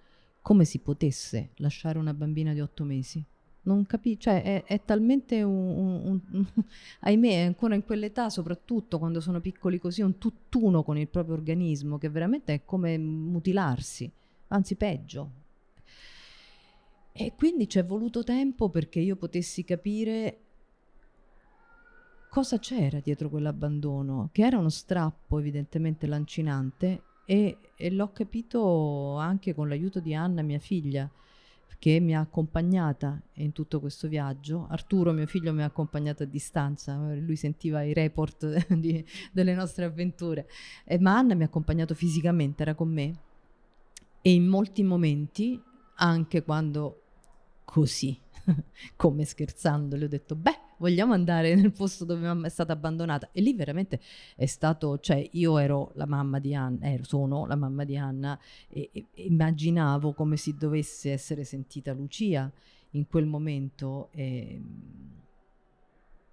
come 0.46 0.64
si 0.64 0.78
potesse 0.78 1.50
lasciare 1.56 1.98
una 1.98 2.14
bambina 2.14 2.52
di 2.52 2.60
otto 2.60 2.84
mesi. 2.84 3.20
Non 3.62 3.84
capisco, 3.84 4.20
cioè 4.20 4.44
è, 4.44 4.62
è 4.62 4.84
talmente 4.84 5.42
un, 5.42 5.52
un, 5.52 6.20
un, 6.30 6.46
ahimè, 7.02 7.38
ancora 7.38 7.74
in 7.74 7.82
quell'età, 7.82 8.30
soprattutto 8.30 9.00
quando 9.00 9.20
sono 9.20 9.40
piccoli 9.40 9.80
così, 9.80 10.02
un 10.02 10.18
tutt'uno 10.18 10.84
con 10.84 10.98
il 10.98 11.08
proprio 11.08 11.34
organismo, 11.34 11.98
che 11.98 12.10
veramente 12.10 12.54
è 12.54 12.64
come 12.64 12.96
mutilarsi, 12.96 14.08
anzi 14.46 14.76
peggio. 14.76 15.30
E 17.10 17.32
quindi 17.36 17.68
ci 17.68 17.80
è 17.80 17.84
voluto 17.84 18.22
tempo 18.22 18.68
perché 18.68 19.00
io 19.00 19.16
potessi 19.16 19.64
capire 19.64 20.38
cosa 22.30 22.60
c'era 22.60 23.00
dietro 23.00 23.28
quell'abbandono, 23.28 24.28
che 24.30 24.44
era 24.46 24.58
uno 24.58 24.68
strappo 24.68 25.40
evidentemente 25.40 26.06
lancinante 26.06 27.02
e, 27.26 27.58
e 27.74 27.90
l'ho 27.90 28.12
capito 28.12 29.16
anche 29.16 29.52
con 29.52 29.68
l'aiuto 29.68 30.00
di 30.00 30.14
Anna, 30.14 30.42
mia 30.42 30.60
figlia, 30.60 31.10
che 31.78 32.00
mi 32.00 32.16
ha 32.16 32.20
accompagnata 32.20 33.20
in 33.34 33.52
tutto 33.52 33.80
questo 33.80 34.08
viaggio. 34.08 34.66
Arturo, 34.70 35.12
mio 35.12 35.26
figlio, 35.26 35.52
mi 35.52 35.62
ha 35.62 35.66
accompagnato 35.66 36.22
a 36.22 36.26
distanza, 36.26 36.96
lui 37.14 37.36
sentiva 37.36 37.82
i 37.82 37.92
report 37.92 38.72
di, 38.72 39.04
delle 39.32 39.54
nostre 39.54 39.84
avventure, 39.84 40.48
eh, 40.84 40.98
ma 40.98 41.18
Anna 41.18 41.34
mi 41.34 41.42
ha 41.42 41.46
accompagnato 41.46 41.94
fisicamente, 41.94 42.62
era 42.62 42.74
con 42.74 42.88
me. 42.88 43.18
E 44.22 44.32
in 44.32 44.46
molti 44.46 44.82
momenti, 44.82 45.60
anche 45.96 46.42
quando 46.42 47.02
così, 47.64 48.18
come 48.96 49.24
scherzando, 49.24 49.96
le 49.96 50.04
ho 50.04 50.08
detto, 50.08 50.34
beh, 50.34 50.58
vogliamo 50.78 51.12
andare 51.12 51.54
nel 51.54 51.72
posto 51.72 52.04
dove 52.04 52.26
mamma 52.26 52.46
è 52.46 52.50
stata 52.50 52.72
abbandonata. 52.72 53.30
E 53.32 53.40
lì 53.40 53.54
veramente 53.54 54.00
è 54.34 54.46
stato, 54.46 54.98
cioè 54.98 55.28
io 55.32 55.58
ero 55.58 55.92
la 55.94 56.06
mamma 56.06 56.38
di 56.38 56.54
Anna, 56.54 56.86
eh, 56.86 57.00
sono 57.02 57.46
la 57.46 57.56
mamma 57.56 57.84
di 57.84 57.96
Anna 57.96 58.38
e, 58.68 58.90
e, 58.92 59.06
immaginavo 59.14 60.12
come 60.12 60.36
si 60.36 60.54
dovesse 60.56 61.12
essere 61.12 61.44
sentita 61.44 61.92
Lucia 61.92 62.50
in 62.90 63.06
quel 63.06 63.26
momento. 63.26 64.08
E, 64.12 64.60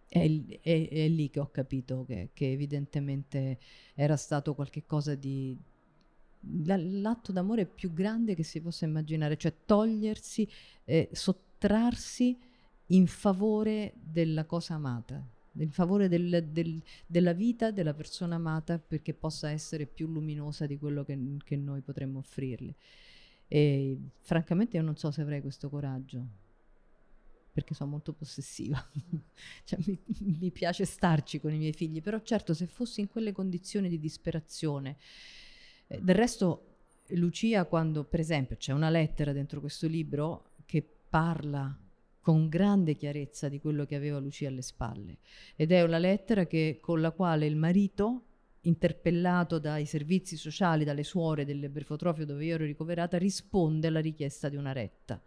è, 0.08 0.29
è, 0.62 0.89
è, 0.89 1.08
lì 1.08 1.29
che 1.32 1.39
ho 1.39 1.50
capito 1.50 2.05
che, 2.05 2.29
che, 2.34 2.51
evidentemente 2.51 3.58
era 3.96 4.15
stato 4.15 4.53
qualcosa 4.53 5.15
di 5.15 5.58
l'atto 6.46 7.32
d'amore 7.32 7.65
più 7.65 7.93
grande 7.93 8.36
che 8.36 8.43
si 8.43 8.62
possa 8.62 8.86
immaginare, 8.86 9.38
cioè 9.38 9.53
togliersi, 9.65 10.48
eh, 10.86 11.10
sottrarsi 11.63 12.38
in 12.88 13.08
favore 13.08 13.93
della 13.96 14.43
cosa 14.43 14.74
amata, 14.74 15.25
in 15.53 15.72
favore 15.72 16.10
del, 16.10 16.50
del, 16.51 16.82
della 17.05 17.32
vita 17.32 17.72
della 17.72 17.93
persona 17.93 18.36
amata 18.36 18.77
perché 18.77 19.13
possa 19.13 19.50
essere 19.50 19.86
più 19.86 20.08
luminosa 20.08 20.65
di 20.65 20.77
quello 20.77 21.05
che, 21.05 21.17
che 21.43 21.55
noi 21.55 21.79
potremmo 21.79 22.20
offrirle. 22.20 22.75
E 23.48 23.98
francamente 24.20 24.75
io 24.75 24.84
non 24.84 24.98
so 24.98 25.10
se 25.12 25.22
avrei 25.22 25.41
questo 25.41 25.70
coraggio 25.70 26.41
perché 27.53 27.75
sono 27.75 27.91
molto 27.91 28.13
possessiva, 28.13 28.84
cioè, 29.63 29.79
mi, 29.86 29.98
mi, 30.39 30.50
piace 30.50 30.86
starci 30.86 31.39
con 31.39 31.53
i 31.53 31.60
miei 31.60 31.72
figli, 31.72 32.01
però 32.01 32.20
certo 32.24 32.55
se 32.55 32.65
fossi 32.65 33.01
in 33.01 33.08
quelle 33.08 33.32
condizioni 33.32 33.89
di 33.89 34.00
disperazione, 34.00 34.98
eh, 35.86 36.01
del 36.01 36.15
resto 36.15 36.74
Lucia 37.10 37.65
quando 37.65 38.03
per 38.05 38.20
esempio 38.20 38.55
c'è 38.55 38.72
una 38.72 38.89
lettera 38.89 39.34
dentro 39.34 39.60
questo 39.60 39.88
libro 39.88 40.52
parla 41.13 41.77
con 42.22 42.50
grande 42.50 42.96
chiarezza 42.96 43.48
di 43.48 43.60
quello 43.60 43.86
che 43.86 43.93
aveva 43.93 44.17
Lucia 44.17 44.48
alle 44.48 44.63
spalle. 44.63 45.17
Ed 45.55 45.72
è 45.72 45.84
una 45.84 46.00
lettera 46.00 46.48
che, 46.48 46.79
con 46.82 47.01
la 47.01 47.12
quale 47.12 47.46
il 47.46 47.55
marito, 47.55 48.24
interpellato 48.62 49.60
dai 49.60 49.86
servizi 49.86 50.36
sociali, 50.38 50.84
dalle 50.84 51.03
suore 51.03 51.46
del 51.46 51.70
brefotrofio 51.70 52.25
dove 52.25 52.46
io 52.46 52.55
ero 52.55 52.65
ricoverata, 52.65 53.20
risponde 53.20 53.86
alla 53.89 54.00
richiesta 54.00 54.50
di 54.50 54.55
una 54.55 54.72
retta. 54.72 55.22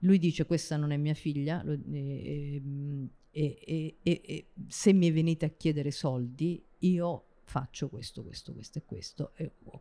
Lui 0.00 0.20
dice 0.20 0.46
questa 0.46 0.76
non 0.76 0.92
è 0.92 0.96
mia 0.96 1.14
figlia 1.14 1.60
lo, 1.64 1.72
e, 1.72 2.62
e, 3.32 3.96
e, 4.00 4.20
e, 4.24 4.46
se 4.68 4.92
mi 4.92 5.10
venite 5.10 5.44
a 5.44 5.50
chiedere 5.50 5.90
soldi 5.90 6.62
io 6.78 7.24
faccio 7.42 7.88
questo, 7.88 8.22
questo, 8.22 8.52
questo 8.52 8.78
e 8.78 8.82
questo, 8.84 9.32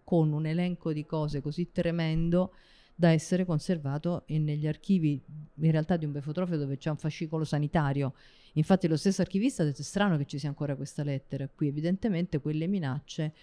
con 0.04 0.32
un 0.32 0.48
elenco 0.48 0.92
di 0.92 1.06
cose 1.06 1.40
così 1.40 1.72
tremendo 1.72 2.52
da 3.00 3.12
essere 3.12 3.46
conservato 3.46 4.26
negli 4.28 4.68
archivi 4.68 5.24
in 5.54 5.72
realtà 5.72 5.96
di 5.96 6.04
un 6.04 6.12
befotrofio 6.12 6.58
dove 6.58 6.76
c'è 6.76 6.90
un 6.90 6.98
fascicolo 6.98 7.46
sanitario. 7.46 8.14
Infatti 8.56 8.90
lo 8.90 8.98
stesso 8.98 9.22
archivista 9.22 9.64
ha 9.64 9.66
detto 9.66 9.80
è 9.80 9.86
strano 9.86 10.18
che 10.18 10.26
ci 10.26 10.38
sia 10.38 10.50
ancora 10.50 10.76
questa 10.76 11.02
lettera 11.02 11.48
qui, 11.48 11.70
evidentemente 11.70 12.42
quelle 12.42 12.68
minacce 12.68 13.34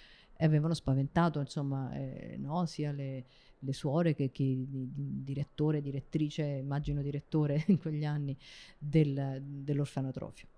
avevano 0.40 0.74
spaventato 0.74 1.40
insomma 1.40 1.90
eh, 1.94 2.36
no? 2.36 2.66
sia 2.66 2.92
le, 2.92 3.24
le, 3.58 3.72
suore 3.72 4.14
che 4.14 4.30
chi 4.30 4.62
direttore, 4.68 5.80
direttrice, 5.80 6.42
immagino 6.44 7.00
direttore 7.00 7.64
in 7.68 7.78
quegli 7.78 8.04
anni 8.04 8.36
del, 8.76 9.40
dell'orfanotrofio. 9.42 10.48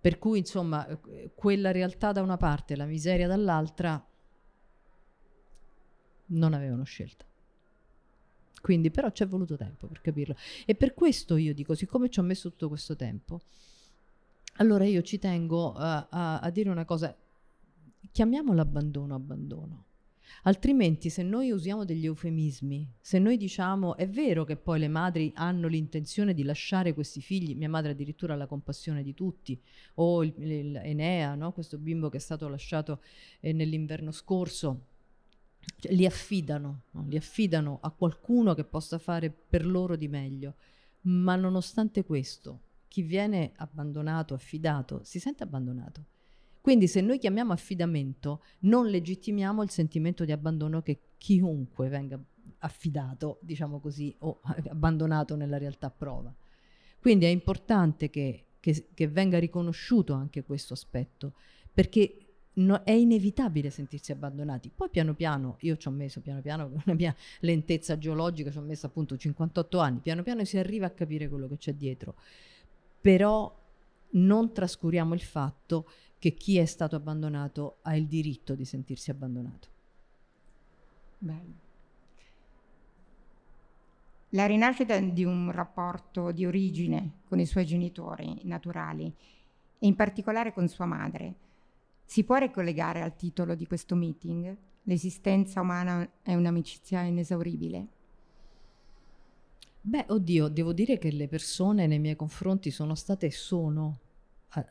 Per 0.00 0.16
cui 0.20 0.38
insomma 0.38 0.86
quella 1.34 1.72
realtà 1.72 2.12
da 2.12 2.22
una 2.22 2.36
parte 2.36 2.74
e 2.74 2.76
la 2.76 2.86
miseria 2.86 3.26
dall'altra 3.26 4.00
non 6.26 6.52
avevano 6.52 6.84
scelta. 6.84 7.27
Quindi 8.60 8.90
però 8.90 9.10
ci 9.10 9.22
è 9.22 9.26
voluto 9.26 9.56
tempo 9.56 9.86
per 9.86 10.00
capirlo. 10.00 10.36
E 10.64 10.74
per 10.74 10.94
questo 10.94 11.36
io 11.36 11.54
dico, 11.54 11.74
siccome 11.74 12.08
ci 12.08 12.18
ho 12.18 12.22
messo 12.22 12.50
tutto 12.50 12.68
questo 12.68 12.96
tempo, 12.96 13.40
allora 14.56 14.84
io 14.84 15.02
ci 15.02 15.18
tengo 15.18 15.72
uh, 15.72 15.76
a, 15.78 16.40
a 16.40 16.50
dire 16.50 16.70
una 16.70 16.84
cosa, 16.84 17.14
chiamiamolo 18.10 18.60
abbandono 18.60 19.14
abbandono. 19.14 19.84
Altrimenti, 20.42 21.10
se 21.10 21.22
noi 21.22 21.50
usiamo 21.50 21.84
degli 21.84 22.04
eufemismi, 22.04 22.86
se 23.00 23.18
noi 23.18 23.36
diciamo 23.36 23.96
è 23.96 24.08
vero 24.08 24.44
che 24.44 24.56
poi 24.56 24.78
le 24.78 24.88
madri 24.88 25.32
hanno 25.34 25.68
l'intenzione 25.68 26.34
di 26.34 26.42
lasciare 26.42 26.94
questi 26.94 27.20
figli, 27.20 27.56
mia 27.56 27.68
madre 27.68 27.92
addirittura 27.92 28.34
ha 28.34 28.36
la 28.36 28.46
compassione 28.46 29.02
di 29.02 29.14
tutti, 29.14 29.60
o 29.94 30.22
il, 30.22 30.34
il 30.36 30.76
Enea, 30.76 31.34
no? 31.34 31.52
questo 31.52 31.78
bimbo 31.78 32.08
che 32.08 32.18
è 32.18 32.20
stato 32.20 32.48
lasciato 32.48 33.00
eh, 33.40 33.52
nell'inverno 33.52 34.10
scorso, 34.12 34.82
cioè, 35.76 35.92
li 35.92 36.06
affidano, 36.06 36.82
no? 36.92 37.04
li 37.08 37.16
affidano 37.16 37.78
a 37.82 37.90
qualcuno 37.90 38.54
che 38.54 38.64
possa 38.64 38.98
fare 38.98 39.30
per 39.30 39.66
loro 39.66 39.96
di 39.96 40.08
meglio. 40.08 40.54
Ma 41.02 41.36
nonostante 41.36 42.04
questo, 42.04 42.60
chi 42.88 43.02
viene 43.02 43.52
abbandonato, 43.56 44.34
affidato, 44.34 45.00
si 45.04 45.18
sente 45.18 45.42
abbandonato. 45.42 46.04
Quindi 46.60 46.88
se 46.88 47.00
noi 47.00 47.18
chiamiamo 47.18 47.52
affidamento, 47.52 48.42
non 48.60 48.88
legittimiamo 48.88 49.62
il 49.62 49.70
sentimento 49.70 50.24
di 50.24 50.32
abbandono 50.32 50.82
che 50.82 51.00
chiunque 51.16 51.88
venga 51.88 52.20
affidato, 52.58 53.38
diciamo 53.42 53.78
così, 53.78 54.14
o 54.20 54.40
abbandonato 54.68 55.36
nella 55.36 55.58
realtà 55.58 55.90
prova. 55.90 56.34
Quindi 57.00 57.26
è 57.26 57.28
importante 57.28 58.10
che, 58.10 58.46
che, 58.60 58.88
che 58.92 59.08
venga 59.08 59.38
riconosciuto 59.38 60.12
anche 60.12 60.42
questo 60.42 60.74
aspetto, 60.74 61.34
perché 61.72 62.27
no, 62.58 62.82
è 62.84 62.92
inevitabile 62.92 63.70
sentirsi 63.70 64.12
abbandonati. 64.12 64.70
Poi 64.74 64.88
piano 64.88 65.14
piano, 65.14 65.56
io 65.60 65.76
ci 65.76 65.88
ho 65.88 65.90
messo 65.90 66.20
piano 66.20 66.40
piano, 66.40 66.68
con 66.68 66.82
la 66.84 66.94
mia 66.94 67.14
lentezza 67.40 67.98
geologica, 67.98 68.50
ci 68.50 68.58
ho 68.58 68.62
messo 68.62 68.86
appunto 68.86 69.16
58 69.16 69.78
anni, 69.78 69.98
piano 70.00 70.22
piano 70.22 70.44
si 70.44 70.58
arriva 70.58 70.86
a 70.86 70.90
capire 70.90 71.28
quello 71.28 71.48
che 71.48 71.56
c'è 71.56 71.74
dietro. 71.74 72.14
Però 73.00 73.54
non 74.10 74.52
trascuriamo 74.52 75.14
il 75.14 75.22
fatto 75.22 75.88
che 76.18 76.34
chi 76.34 76.58
è 76.58 76.64
stato 76.64 76.96
abbandonato 76.96 77.78
ha 77.82 77.94
il 77.96 78.06
diritto 78.06 78.54
di 78.54 78.64
sentirsi 78.64 79.10
abbandonato. 79.10 79.68
Bello. 81.18 81.66
La 84.32 84.46
rinascita 84.46 84.98
di 85.00 85.24
un 85.24 85.50
rapporto 85.52 86.32
di 86.32 86.44
origine 86.44 87.20
con 87.26 87.38
i 87.38 87.46
suoi 87.46 87.64
genitori 87.64 88.40
naturali 88.42 89.06
e 89.78 89.86
in 89.86 89.94
particolare 89.94 90.52
con 90.52 90.68
sua 90.68 90.84
madre 90.84 91.46
si 92.10 92.24
può 92.24 92.36
ricollegare 92.36 93.02
al 93.02 93.16
titolo 93.16 93.54
di 93.54 93.66
questo 93.66 93.94
meeting? 93.94 94.56
L'esistenza 94.84 95.60
umana 95.60 96.10
è 96.22 96.34
un'amicizia 96.34 97.02
inesauribile? 97.02 97.86
Beh, 99.82 100.06
oddio, 100.08 100.48
devo 100.48 100.72
dire 100.72 100.96
che 100.96 101.12
le 101.12 101.28
persone 101.28 101.86
nei 101.86 101.98
miei 101.98 102.16
confronti 102.16 102.70
sono 102.70 102.94
state 102.94 103.26
e 103.26 103.30
sono 103.30 103.98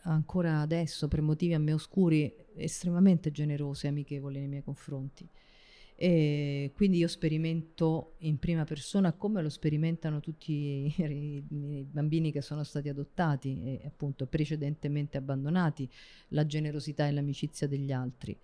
ancora 0.05 0.61
adesso, 0.61 1.07
per 1.07 1.21
motivi 1.21 1.53
a 1.53 1.59
me 1.59 1.73
oscuri, 1.73 2.35
estremamente 2.55 3.29
generose 3.29 3.85
e 3.85 3.91
amichevoli 3.91 4.39
nei 4.39 4.47
miei 4.47 4.63
confronti. 4.63 5.29
E 5.99 6.73
quindi 6.75 6.99
io 6.99 7.07
sperimento 7.07 8.17
in 8.19 8.37
prima 8.37 8.65
persona 8.65 9.13
come 9.13 9.41
lo 9.41 9.49
sperimentano 9.49 10.19
tutti 10.19 10.51
i, 10.51 10.93
i, 10.95 11.87
bambini 11.89 12.31
che 12.31 12.43
sono 12.43 12.63
stati 12.63 12.87
adottati 12.87 13.63
e 13.63 13.81
appunto 13.83 14.27
precedentemente 14.27 15.17
abbandonati, 15.17 15.89
la 16.29 16.45
generosità 16.45 17.07
e 17.07 17.11
l'amicizia 17.11 17.67
degli 17.67 17.91
altri. 17.91 18.37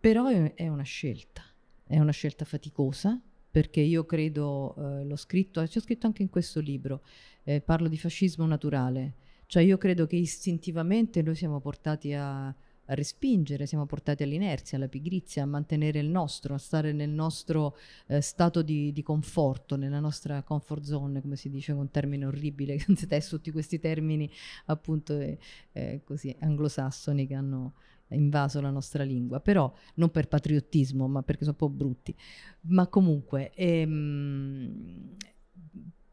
Però 0.00 0.26
è, 0.26 0.54
è 0.54 0.66
una 0.66 0.82
scelta, 0.82 1.44
è 1.86 2.00
una 2.00 2.10
scelta 2.10 2.44
faticosa 2.44 3.22
perché 3.48 3.80
io 3.80 4.04
credo, 4.04 4.74
eh, 4.76 5.04
l'ho 5.04 5.16
scritto, 5.16 5.62
c'è 5.62 5.78
scritto 5.78 6.08
anche 6.08 6.22
in 6.22 6.28
questo 6.28 6.58
libro, 6.58 7.04
eh, 7.44 7.60
parlo 7.60 7.86
di 7.86 7.96
fascismo 7.96 8.46
naturale, 8.46 9.14
cioè 9.46 9.62
io 9.62 9.78
credo 9.78 10.06
che 10.08 10.16
istintivamente 10.16 11.22
noi 11.22 11.36
siamo 11.36 11.60
portati 11.60 12.12
a, 12.14 12.52
a 12.86 12.94
respingere, 12.94 13.66
siamo 13.66 13.86
portati 13.86 14.22
all'inerzia, 14.22 14.76
alla 14.76 14.88
pigrizia, 14.88 15.42
a 15.42 15.46
mantenere 15.46 15.98
il 15.98 16.08
nostro, 16.08 16.54
a 16.54 16.58
stare 16.58 16.92
nel 16.92 17.10
nostro 17.10 17.76
eh, 18.06 18.20
stato 18.20 18.62
di, 18.62 18.92
di, 18.92 19.02
conforto, 19.02 19.76
nella 19.76 20.00
nostra 20.00 20.42
comfort 20.42 20.82
zone, 20.82 21.20
come 21.22 21.36
si 21.36 21.48
dice 21.48 21.72
con 21.72 21.82
un 21.82 21.90
termine 21.90 22.26
orribile, 22.26 22.78
adesso 23.02 23.36
tutti 23.36 23.50
questi 23.50 23.78
termini 23.78 24.30
appunto 24.66 25.18
eh, 25.18 25.38
eh, 25.72 26.02
così 26.04 26.34
anglosassoni 26.38 27.26
che 27.26 27.34
hanno 27.34 27.74
invaso 28.08 28.60
la 28.60 28.70
nostra 28.70 29.02
lingua, 29.02 29.40
però 29.40 29.72
non 29.94 30.10
per 30.10 30.28
patriottismo, 30.28 31.08
ma 31.08 31.22
perché 31.22 31.44
sono 31.44 31.56
un 31.58 31.68
po' 31.68 31.74
brutti. 31.74 32.14
Ma 32.62 32.86
comunque, 32.86 33.52
ehm, 33.54 35.16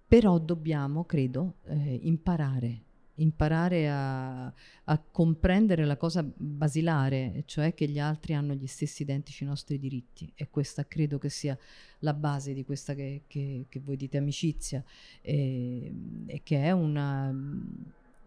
però 0.07 0.39
dobbiamo, 0.39 1.05
credo, 1.05 1.55
eh, 1.65 1.99
imparare 2.03 2.83
imparare 3.21 3.89
a, 3.89 4.45
a, 4.45 5.03
comprendere 5.11 5.85
la 5.85 5.97
cosa 5.97 6.23
basilare, 6.23 7.43
cioè 7.45 7.73
che 7.73 7.87
gli 7.87 7.99
altri 7.99 8.33
hanno 8.33 8.53
gli 8.53 8.67
stessi 8.67 9.03
identici 9.03 9.45
nostri 9.45 9.79
diritti 9.79 10.31
e 10.35 10.49
questa 10.49 10.85
credo 10.87 11.17
che 11.17 11.29
sia 11.29 11.57
la 11.99 12.13
base 12.13 12.53
di 12.53 12.63
questa 12.63 12.93
che, 12.93 13.23
che, 13.27 13.65
che 13.69 13.79
voi 13.79 13.95
dite 13.95 14.17
amicizia 14.17 14.83
e, 15.21 15.93
e 16.25 16.41
che 16.43 16.63
è 16.63 16.71
una 16.71 17.33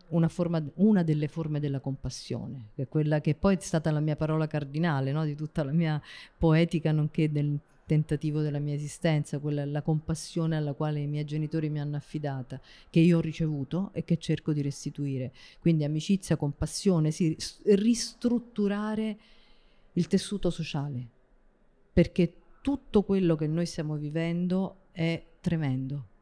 una, 0.07 0.29
forma, 0.29 0.63
una, 0.75 1.03
delle 1.03 1.29
forme 1.29 1.59
della 1.59 1.81
compassione, 1.81 2.69
che 2.75 2.83
è 2.83 2.89
quella 2.89 3.21
che 3.21 3.35
poi 3.35 3.57
è 3.57 3.61
stata 3.61 3.91
la 3.91 4.01
mia 4.01 4.15
parola 4.15 4.47
cardinale 4.47 5.13
no? 5.13 5.25
di 5.25 5.35
tutta 5.35 5.65
la 5.65 5.73
mia 5.73 6.01
poetica, 6.37 6.93
nonché 6.93 7.33
del 7.33 7.59
tentativo 7.87 8.41
della 8.41 8.59
mia 8.59 8.75
esistenza, 8.75 9.39
quella 9.39 9.65
la 9.65 9.83
compassione 9.83 10.57
alla 10.57 10.73
quale 10.73 11.01
i 11.01 11.07
miei 11.07 11.25
genitori 11.25 11.69
mi 11.69 11.81
hanno 11.81 11.97
affidata, 11.97 12.61
che 12.91 13.01
io 13.01 13.19
ho 13.19 13.21
ricevuto 13.21 13.91
e 13.93 14.05
che 14.05 14.17
cerco 14.19 14.53
di 14.53 14.63
restituire. 14.63 15.33
Quindi 15.61 15.85
amicizia, 15.85 16.37
compassione, 16.37 17.11
sì, 17.11 17.37
ristrutturare 17.65 19.19
il 19.93 20.07
tessuto 20.07 20.51
sociale, 20.51 21.07
perché 21.93 22.33
tutto 22.61 23.03
quello 23.03 23.37
che 23.37 23.47
noi 23.47 23.67
stiamo 23.67 23.97
vivendo 23.97 24.77
è 24.93 25.23
tremendo 25.41 26.13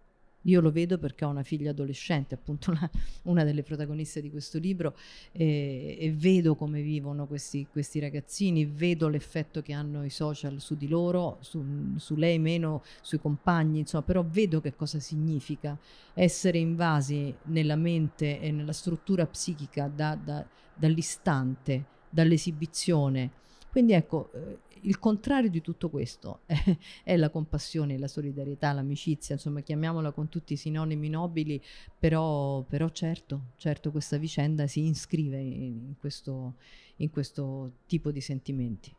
io 0.42 0.60
lo 0.60 0.70
vedo 0.70 0.98
perché 0.98 1.24
ho 1.24 1.28
una 1.28 1.42
figlia 1.42 1.70
adolescente, 1.70 2.34
appunto 2.34 2.70
una, 2.70 2.90
una 3.24 3.44
delle 3.44 3.62
protagoniste 3.62 4.20
di 4.20 4.30
questo 4.30 4.58
libro, 4.58 4.96
e, 5.30 5.96
e 6.00 6.12
vedo 6.12 6.54
come 6.54 6.82
vivono 6.82 7.26
questi, 7.26 7.66
questi, 7.70 8.00
ragazzini, 8.00 8.64
vedo 8.64 9.08
l'effetto 9.08 9.62
che 9.62 9.72
hanno 9.72 10.04
i 10.04 10.10
social 10.10 10.60
su 10.60 10.76
di 10.76 10.88
loro, 10.88 11.38
su, 11.40 11.64
su, 11.96 12.16
lei 12.16 12.38
meno, 12.38 12.82
sui 13.00 13.20
compagni, 13.20 13.80
insomma, 13.80 14.02
però 14.02 14.24
vedo 14.24 14.60
che 14.60 14.74
cosa 14.74 14.98
significa 14.98 15.78
essere 16.14 16.58
invasi 16.58 17.34
nella 17.44 17.76
mente 17.76 18.40
e 18.40 18.50
nella 18.50 18.72
struttura 18.72 19.26
psichica 19.26 19.88
da, 19.88 20.16
da, 20.16 20.44
dall'istante, 20.74 21.84
dall'esibizione. 22.08 23.40
Quindi 23.72 23.94
ecco, 23.94 24.30
eh, 24.34 24.58
il 24.82 24.98
contrario 24.98 25.48
di 25.48 25.62
tutto 25.62 25.88
questo 25.88 26.40
è, 26.44 26.76
è, 27.04 27.16
la 27.16 27.30
compassione, 27.30 27.96
la 27.96 28.06
solidarietà, 28.06 28.70
l'amicizia, 28.72 29.36
insomma 29.36 29.62
chiamiamola 29.62 30.10
con 30.10 30.28
tutti 30.28 30.52
i 30.52 30.56
sinonimi 30.56 31.08
nobili, 31.08 31.58
però, 31.98 32.60
però 32.60 32.90
certo, 32.90 33.52
certo 33.56 33.90
questa 33.90 34.18
vicenda 34.18 34.66
si 34.66 34.84
iscrive 34.84 35.38
in 35.38 35.94
questo, 35.98 36.56
in 36.96 37.08
questo 37.08 37.72
tipo 37.86 38.10
di 38.10 38.20
sentimenti. 38.20 38.94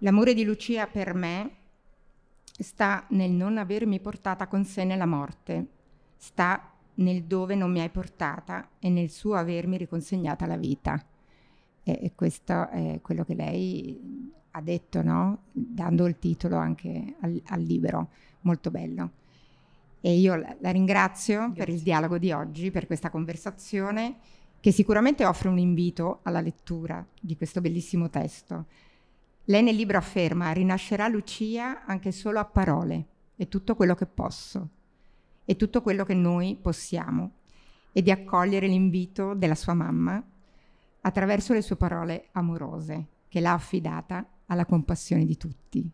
L'amore 0.00 0.34
di 0.34 0.44
Lucia 0.44 0.86
per 0.88 1.14
me 1.14 1.50
sta 2.44 3.06
nel 3.12 3.30
non 3.30 3.56
avermi 3.56 3.98
portata 3.98 4.46
con 4.46 4.66
sé 4.66 4.84
nella 4.84 5.06
morte, 5.06 5.66
sta 6.18 6.70
nel 6.96 7.24
dove 7.24 7.54
non 7.54 7.72
mi 7.72 7.80
hai 7.80 7.88
portata 7.88 8.72
e 8.78 8.90
nel 8.90 9.08
suo 9.08 9.36
avermi 9.36 9.78
riconsegnata 9.78 10.44
la 10.44 10.58
vita. 10.58 11.02
E, 11.88 11.98
e 12.02 12.12
questo 12.14 12.68
è 12.68 12.98
quello 13.00 13.24
che 13.24 13.34
lei 13.34 14.30
ha 14.50 14.60
detto, 14.60 15.02
no? 15.02 15.44
dando 15.52 16.06
il 16.06 16.18
titolo 16.18 16.56
anche 16.56 17.16
al, 17.20 17.40
al, 17.46 17.62
libro, 17.62 18.10
molto 18.42 18.70
bello. 18.70 19.12
E 20.00 20.14
io 20.18 20.34
la, 20.36 20.54
la 20.60 20.70
ringrazio 20.70 21.38
Grazie. 21.38 21.54
per 21.64 21.68
il 21.70 21.80
dialogo 21.80 22.18
di 22.18 22.30
oggi, 22.30 22.70
per 22.70 22.86
questa 22.86 23.08
conversazione 23.08 24.16
che 24.60 24.70
sicuramente 24.70 25.24
offre 25.24 25.48
un 25.48 25.58
invito 25.58 26.20
alla 26.24 26.40
lettura 26.40 27.04
di 27.18 27.36
questo 27.36 27.62
bellissimo 27.62 28.10
testo. 28.10 28.66
Lei 29.44 29.62
nel 29.62 29.74
libro 29.74 29.96
afferma, 29.96 30.52
rinascerà 30.52 31.08
Lucia 31.08 31.86
anche 31.86 32.12
solo 32.12 32.38
a 32.38 32.44
parole, 32.44 33.06
è 33.34 33.48
tutto 33.48 33.74
quello 33.74 33.94
che 33.94 34.04
posso, 34.04 34.68
è 35.44 35.56
tutto 35.56 35.80
quello 35.80 36.04
che 36.04 36.12
noi 36.14 36.58
possiamo, 36.60 37.30
e 37.92 38.02
di 38.02 38.10
accogliere 38.10 38.66
l'invito 38.66 39.32
della 39.32 39.54
sua 39.54 39.72
mamma 39.72 40.22
attraverso 41.08 41.52
le 41.52 41.62
sue 41.62 41.76
parole 41.76 42.28
amorose, 42.32 43.06
che 43.28 43.40
l'ha 43.40 43.52
affidata 43.52 44.26
alla 44.46 44.64
compassione 44.64 45.24
di 45.24 45.36
tutti. 45.36 45.90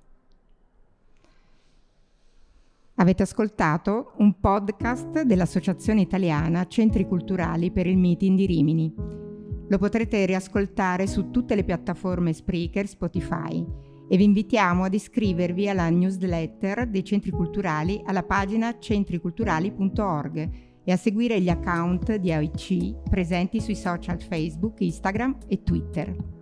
Avete 2.97 3.23
ascoltato 3.25 4.13
un 4.19 4.39
podcast 4.39 5.23
dell'Associazione 5.23 6.01
Italiana 6.01 6.67
Centri 6.67 7.09
Culturali 7.09 7.73
per 7.73 7.89
il 7.89 7.99
Meeting 7.99 8.37
di 8.37 8.47
Rimini. 8.47 8.95
Lo 9.67 9.79
potrete 9.79 10.25
riascoltare 10.27 11.09
su 11.09 11.31
tutte 11.31 11.57
le 11.57 11.65
piattaforme 11.65 12.33
Spreaker, 12.33 12.87
Spotify 12.87 13.67
e 14.07 14.17
vi 14.17 14.25
invitiamo 14.25 14.85
ad 14.85 14.95
iscrivervi 14.95 15.69
alla 15.69 15.89
newsletter 15.89 16.87
dei 16.87 17.03
centri 17.03 17.31
culturali 17.31 18.01
alla 18.05 18.23
pagina 18.23 18.79
centriculturali.org 18.79 20.74
e 20.85 20.93
a 20.93 20.97
seguire 20.97 21.41
gli 21.41 21.49
account 21.49 22.15
di 22.17 22.33
AOC 22.33 23.09
presenti 23.09 23.61
sui 23.61 23.75
social 23.75 24.21
Facebook, 24.21 24.81
Instagram 24.81 25.39
e 25.49 25.63
Twitter. 25.63 26.34